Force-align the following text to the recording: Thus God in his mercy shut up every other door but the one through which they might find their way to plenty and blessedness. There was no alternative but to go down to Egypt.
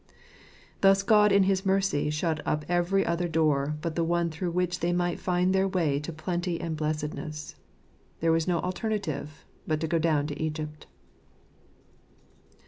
Thus 0.81 1.03
God 1.03 1.31
in 1.31 1.43
his 1.43 1.63
mercy 1.63 2.09
shut 2.09 2.41
up 2.43 2.65
every 2.67 3.05
other 3.05 3.27
door 3.27 3.77
but 3.81 3.93
the 3.93 4.03
one 4.03 4.31
through 4.31 4.49
which 4.49 4.79
they 4.79 4.91
might 4.91 5.19
find 5.19 5.53
their 5.53 5.67
way 5.67 5.99
to 5.99 6.11
plenty 6.11 6.59
and 6.59 6.75
blessedness. 6.75 7.53
There 8.19 8.31
was 8.31 8.47
no 8.47 8.57
alternative 8.61 9.45
but 9.67 9.79
to 9.81 9.87
go 9.87 9.99
down 9.99 10.25
to 10.25 10.41
Egypt. 10.41 10.87